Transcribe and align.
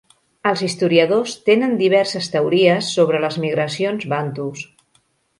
Els 0.51 0.61
historiadors 0.67 1.33
tenen 1.49 1.75
diverses 1.81 2.29
teories 2.35 2.89
sobre 2.93 3.19
les 3.25 3.37
migracions 3.43 4.07
bantus. 4.15 4.65